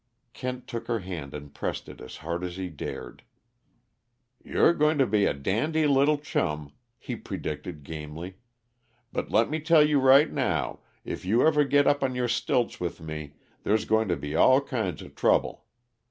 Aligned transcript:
Kent 0.33 0.65
took 0.65 0.87
her 0.87 0.97
hand 1.01 1.35
and 1.35 1.53
pressed 1.53 1.87
it 1.87 2.01
as 2.01 2.17
hard 2.25 2.43
as 2.43 2.57
he 2.57 2.69
dared. 2.69 3.21
"You're 4.43 4.73
going 4.73 4.97
to 4.97 5.05
be 5.05 5.25
a 5.27 5.33
dandy 5.35 5.85
little 5.85 6.17
chum," 6.17 6.71
he 6.97 7.15
predicted 7.15 7.83
gamely. 7.83 8.37
"But 9.13 9.29
let 9.29 9.51
me 9.51 9.59
tell 9.59 9.87
you 9.87 9.99
right 9.99 10.31
now, 10.33 10.79
if 11.05 11.23
you 11.23 11.45
ever 11.45 11.63
get 11.65 11.85
up 11.85 12.01
on 12.01 12.15
your 12.15 12.27
stilts 12.27 12.79
with 12.79 12.99
me, 12.99 13.33
there's 13.61 13.85
going 13.85 14.07
to 14.07 14.17
be 14.17 14.35
all 14.35 14.59
kinds 14.59 15.03
of 15.03 15.13
trouble. 15.13 15.65